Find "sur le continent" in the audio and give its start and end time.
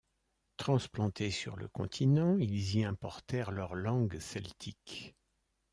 1.29-2.35